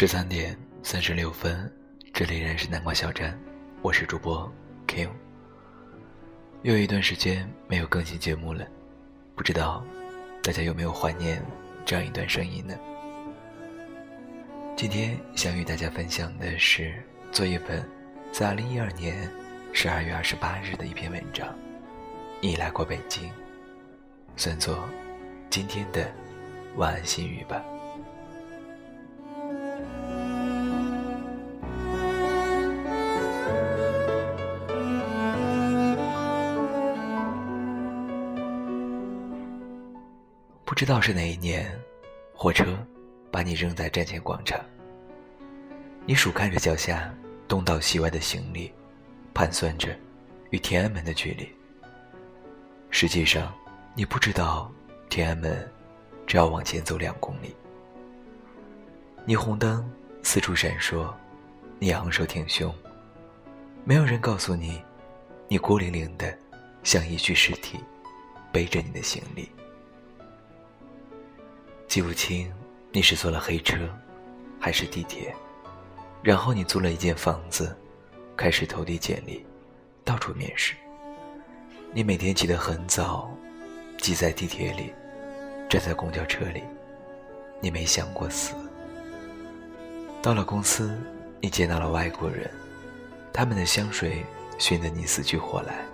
[0.00, 1.70] 十三点三十六分，
[2.14, 3.38] 这里仍是南瓜小站，
[3.82, 4.50] 我是主播
[4.86, 5.06] K。
[6.62, 8.66] 又一段时间没有更新节目了，
[9.34, 9.84] 不知道
[10.42, 11.44] 大家有没有怀念
[11.84, 12.74] 这样一段声音呢？
[14.74, 16.94] 今天想与大家分享的是
[17.30, 17.86] 作业本
[18.32, 19.30] 在二零一二年
[19.74, 21.46] 十二月二十八日的一篇文章。
[22.40, 23.30] 你来过北京，
[24.34, 24.82] 算作
[25.50, 26.10] 今天的
[26.76, 27.62] 晚安心语吧。
[40.80, 41.78] 知道是哪一年，
[42.32, 42.74] 火车
[43.30, 44.58] 把你扔在站前广场。
[46.06, 47.14] 你数看着脚下
[47.46, 48.72] 东倒西歪的行李，
[49.34, 49.94] 盘算着
[50.48, 51.46] 与天安门的距离。
[52.88, 53.54] 实际上，
[53.94, 54.72] 你不知道
[55.10, 55.70] 天安门
[56.26, 57.54] 只要往前走两公里。
[59.26, 59.86] 霓虹灯
[60.22, 61.12] 四处闪烁，
[61.78, 62.74] 你昂首挺胸。
[63.84, 64.82] 没有人告诉你，
[65.46, 66.34] 你孤零零的
[66.82, 67.78] 像一具尸体，
[68.50, 69.46] 背着你的行李。
[71.90, 72.48] 记不清
[72.92, 73.76] 你是坐了黑车，
[74.60, 75.34] 还是地铁。
[76.22, 77.76] 然后你租了一间房子，
[78.36, 79.44] 开始投递简历，
[80.04, 80.76] 到处面试。
[81.92, 83.28] 你每天起得很早，
[83.98, 84.92] 挤在地铁里，
[85.68, 86.62] 站在公交车里，
[87.60, 88.54] 你没想过死。
[90.22, 90.96] 到了公司，
[91.40, 92.48] 你见到了外国人，
[93.32, 94.24] 他们的香水
[94.58, 95.84] 熏得你死去活来。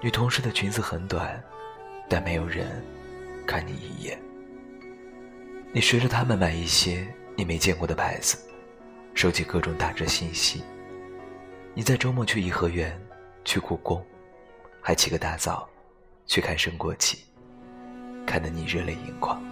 [0.00, 1.38] 女同事的裙子很短，
[2.08, 2.82] 但没有人
[3.46, 4.18] 看你一眼。
[5.76, 8.38] 你学着他们买一些你没见过的牌子，
[9.12, 10.62] 收集各种打折信息。
[11.74, 12.96] 你在周末去颐和园，
[13.44, 14.00] 去故宫。
[14.80, 15.68] 还起个大早，
[16.26, 17.24] 去看升国旗，
[18.24, 19.42] 看得你热泪盈眶。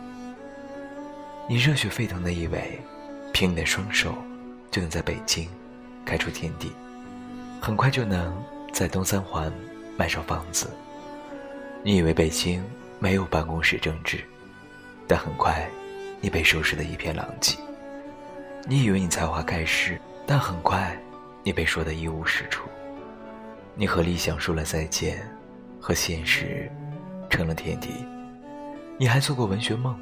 [1.48, 2.80] 你热血沸腾的以为，
[3.32, 4.14] 凭你的双手
[4.70, 5.48] 就能在北京
[6.06, 6.70] 开出天地，
[7.60, 8.40] 很快就能
[8.72, 9.52] 在东三环
[9.96, 10.70] 买上房子。
[11.82, 12.64] 你以为北京
[13.00, 14.22] 没有办公室政治，
[15.08, 15.68] 但很快
[16.22, 17.58] 你被收拾得一片狼藉。
[18.64, 20.96] 你以为你才华盖世，但很快
[21.42, 22.66] 你被说得一无是处。
[23.74, 25.20] 你和理想说了再见，
[25.80, 26.70] 和现实
[27.28, 27.90] 成了天敌。
[28.98, 29.98] 你还做过文学梦，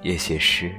[0.00, 0.72] 也写诗。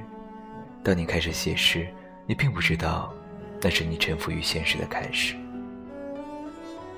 [0.82, 1.86] 当你开始写诗，
[2.26, 3.14] 你并不知道，
[3.60, 5.36] 那是你臣服于现实的开始。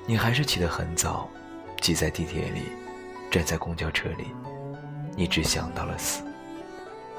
[0.07, 1.29] 你还是起得很早，
[1.79, 2.61] 挤在地铁里，
[3.29, 4.25] 站在公交车里，
[5.15, 6.23] 你只想到了死。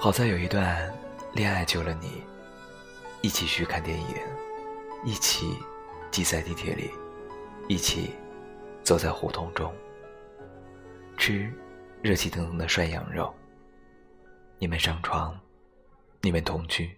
[0.00, 0.94] 好在有一段
[1.32, 2.22] 恋爱救了你，
[3.20, 4.14] 一起去看电影，
[5.04, 5.58] 一起
[6.12, 6.88] 挤在地铁里。
[7.66, 8.12] 一起
[8.84, 9.74] 走在胡同中，
[11.18, 11.52] 吃
[12.00, 13.34] 热气腾腾的涮羊肉。
[14.58, 15.38] 你们上床，
[16.22, 16.96] 你们同居，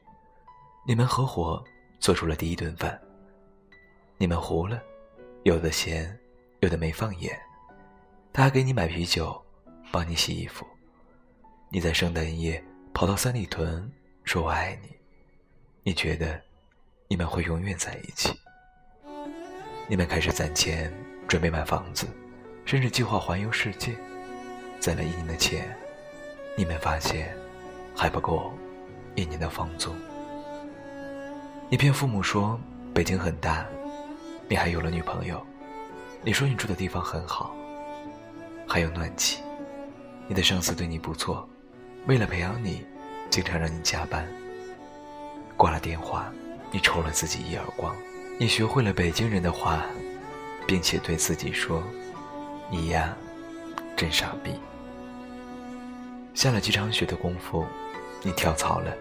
[0.86, 1.64] 你们合伙
[2.00, 3.00] 做出了第一顿饭。
[4.18, 4.80] 你们糊了，
[5.44, 6.16] 有的咸，
[6.60, 7.34] 有的没放盐。
[8.30, 9.42] 他还给你买啤酒，
[9.90, 10.66] 帮你洗衣服。
[11.70, 12.62] 你在圣诞夜
[12.92, 13.90] 跑到三里屯，
[14.24, 14.88] 说我爱你。
[15.82, 16.40] 你觉得
[17.08, 18.38] 你们会永远在一起？
[19.88, 20.92] 你们开始攒钱，
[21.26, 22.06] 准备买房子，
[22.64, 23.96] 甚至计划环游世界。
[24.78, 25.76] 攒了一年的钱，
[26.56, 27.34] 你们发现
[27.94, 28.52] 还不够
[29.14, 29.94] 一年的房租。
[31.68, 32.58] 你骗父母说
[32.94, 33.66] 北京很大，
[34.48, 35.44] 你还有了女朋友。
[36.22, 37.56] 你说你住的地方很好，
[38.68, 39.42] 还有暖气。
[40.28, 41.48] 你的上司对你不错，
[42.06, 42.84] 为了培养你，
[43.28, 44.26] 经常让你加班。
[45.56, 46.32] 挂了电话，
[46.72, 47.94] 你抽了自己一耳光。
[48.38, 49.84] 你学会了北京人的话，
[50.66, 51.82] 并且对自己说
[52.70, 53.14] ：“你呀，
[53.94, 54.52] 真傻逼。”
[56.32, 57.66] 下了几场雪的功夫，
[58.22, 58.96] 你跳槽了，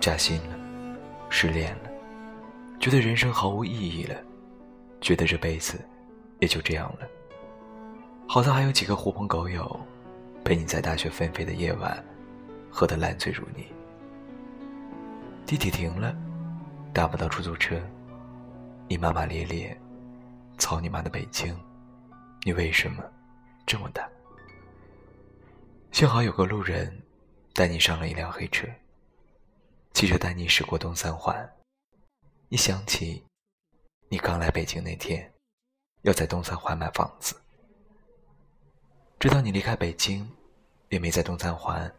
[0.00, 0.58] 加薪了，
[1.30, 1.90] 失恋了，
[2.80, 4.16] 觉得人生毫无意义了，
[5.00, 5.78] 觉得这辈子
[6.40, 7.06] 也就这样了。
[8.26, 9.80] 好在还有几个狐朋狗友，
[10.44, 12.04] 陪你在大雪纷飞的夜晚，
[12.78, 13.66] 喝得烂醉如泥。
[15.46, 16.14] 地铁停了，
[16.92, 17.80] 打不到出租车。
[18.86, 19.80] 你骂骂咧咧，
[20.58, 21.56] 操你妈的北京！
[22.42, 23.02] 你为什么
[23.66, 24.06] 这么大？
[25.90, 27.02] 幸好有个路人
[27.54, 28.68] 带你上了一辆黑车，
[29.94, 31.34] 汽车带你驶过东三环。
[32.50, 33.24] 你想起
[34.10, 35.32] 你刚来北京那天，
[36.02, 37.34] 要在东三环买房子。
[39.18, 40.30] 直到你离开北京，
[40.90, 41.90] 也没在东三环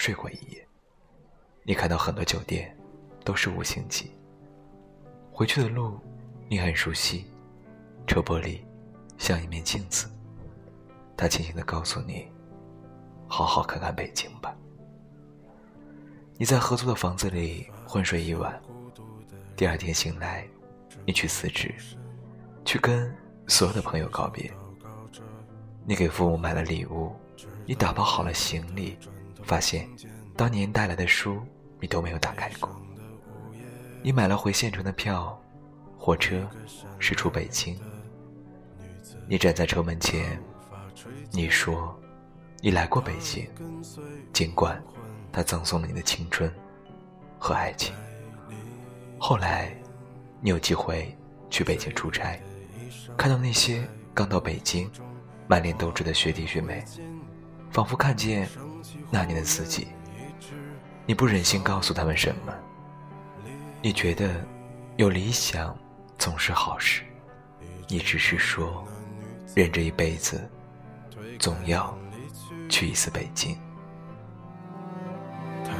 [0.00, 0.66] 睡过一夜。
[1.62, 2.74] 你看到很多酒店
[3.22, 4.10] 都是五星级。
[5.30, 6.00] 回去的路。
[6.48, 7.26] 你很熟悉，
[8.08, 8.60] 车玻璃
[9.18, 10.10] 像一面镜子，
[11.16, 12.26] 他轻轻地告诉你
[13.28, 14.56] ：“好好看看北京吧。”
[16.36, 18.60] 你在合租的房子里昏睡一晚，
[19.54, 20.48] 第二天醒来，
[21.06, 21.72] 你去辞职，
[22.64, 23.14] 去跟
[23.46, 24.50] 所有的朋友告别。
[25.84, 27.14] 你给父母买了礼物，
[27.64, 28.98] 你打包好了行李，
[29.50, 29.88] 发现
[30.36, 31.42] 当年带来的书
[31.80, 32.70] 你都没有打开过。
[34.00, 35.36] 你买了回县城的票，
[35.98, 36.48] 火车
[37.00, 37.76] 驶出北京。
[39.26, 40.40] 你站在车门前，
[41.32, 42.00] 你说
[42.60, 43.44] 你来过北京，
[44.32, 44.80] 尽管。
[45.32, 46.52] 他赠送了你的青春
[47.36, 47.92] 和爱情。
[49.18, 49.76] 后来，
[50.40, 51.16] 你有机会
[51.48, 52.40] 去北京出差，
[53.16, 53.82] 看到那些
[54.14, 54.90] 刚到北京、
[55.48, 56.84] 满脸斗志的学弟学妹，
[57.70, 58.48] 仿佛看见
[59.10, 59.88] 那年的自己。
[61.06, 62.52] 你不忍心告诉他们什么，
[63.82, 64.44] 你觉得
[64.96, 65.76] 有理想
[66.18, 67.02] 总是好事，
[67.88, 68.86] 你只是说，
[69.54, 70.48] 人这一辈子，
[71.38, 71.96] 总要
[72.68, 73.56] 去一次北京。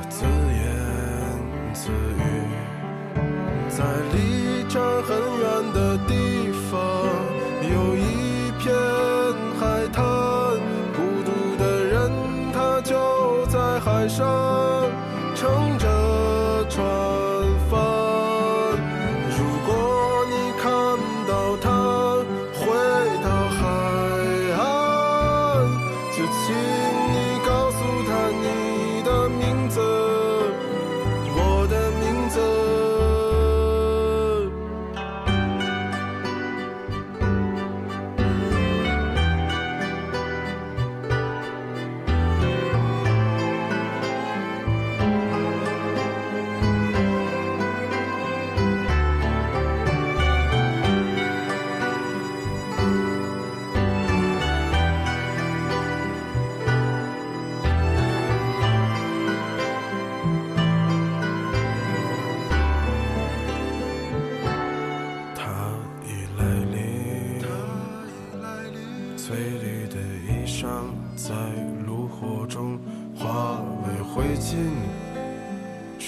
[0.08, 2.22] 自言自语，
[3.68, 3.84] 在
[14.10, 14.90] 上
[15.36, 15.78] 成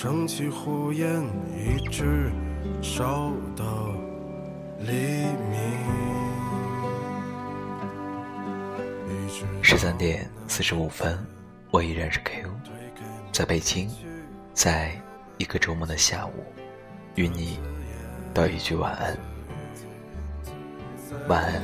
[0.02, 1.22] 升起火焰，
[1.54, 2.32] 一直
[2.82, 3.94] 烧到
[4.80, 4.92] 黎
[5.48, 5.60] 明。
[9.62, 11.16] 十三点四十五分，
[11.70, 12.50] 我依然是 Q，
[13.30, 13.88] 在北京，
[14.52, 15.00] 在
[15.38, 16.44] 一个周末的下午，
[17.14, 17.60] 与你
[18.34, 19.16] 道一句晚安。
[21.28, 21.62] 晚安。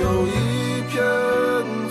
[0.00, 0.63] 有一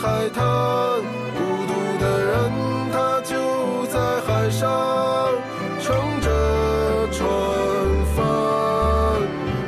[0.03, 2.51] 海滩，孤独的人
[2.91, 3.97] 他就在
[4.27, 4.69] 海上
[5.79, 6.27] 乘着
[7.09, 7.25] 船
[8.13, 8.19] 帆。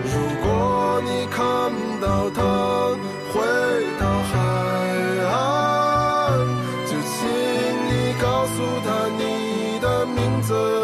[0.04, 1.40] 如果你看
[2.02, 2.42] 到他
[3.32, 3.40] 回
[3.98, 4.34] 到海
[5.32, 6.36] 岸，
[6.86, 7.16] 就请
[7.88, 10.75] 你告诉他你的名字。